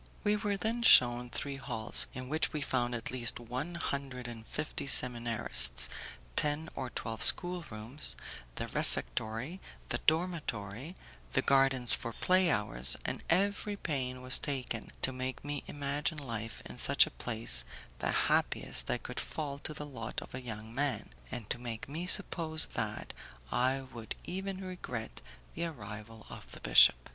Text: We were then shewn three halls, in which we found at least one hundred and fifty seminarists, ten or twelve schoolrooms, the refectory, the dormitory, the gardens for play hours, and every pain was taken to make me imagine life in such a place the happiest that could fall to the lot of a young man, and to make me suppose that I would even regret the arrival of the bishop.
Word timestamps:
We 0.23 0.35
were 0.35 0.57
then 0.57 0.81
shewn 0.81 1.29
three 1.29 1.57
halls, 1.57 2.07
in 2.15 2.27
which 2.27 2.51
we 2.53 2.61
found 2.61 2.95
at 2.95 3.11
least 3.11 3.39
one 3.39 3.75
hundred 3.75 4.27
and 4.27 4.47
fifty 4.47 4.87
seminarists, 4.87 5.89
ten 6.35 6.69
or 6.73 6.89
twelve 6.89 7.21
schoolrooms, 7.21 8.15
the 8.55 8.67
refectory, 8.69 9.61
the 9.89 9.99
dormitory, 10.07 10.95
the 11.33 11.43
gardens 11.43 11.93
for 11.93 12.13
play 12.13 12.49
hours, 12.49 12.97
and 13.05 13.23
every 13.29 13.75
pain 13.77 14.23
was 14.23 14.39
taken 14.39 14.89
to 15.03 15.13
make 15.13 15.45
me 15.45 15.63
imagine 15.67 16.17
life 16.17 16.63
in 16.65 16.79
such 16.79 17.05
a 17.05 17.11
place 17.11 17.63
the 17.99 18.09
happiest 18.11 18.87
that 18.87 19.03
could 19.03 19.19
fall 19.19 19.59
to 19.59 19.71
the 19.71 19.85
lot 19.85 20.19
of 20.19 20.33
a 20.33 20.41
young 20.41 20.73
man, 20.73 21.09
and 21.29 21.47
to 21.51 21.59
make 21.59 21.87
me 21.87 22.07
suppose 22.07 22.65
that 22.73 23.13
I 23.51 23.81
would 23.81 24.15
even 24.23 24.63
regret 24.65 25.21
the 25.53 25.65
arrival 25.65 26.25
of 26.27 26.53
the 26.53 26.59
bishop. 26.59 26.95